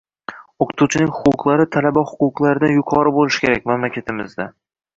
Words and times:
O'qituvchining 0.65 1.11
huquqlari 1.17 1.67
talaba 1.75 2.03
huquqlaridan 2.13 2.75
yuqori 2.79 3.15
bo'lishi 3.19 3.45
kerak 3.47 3.71
Mamlakatimizda 3.73 4.53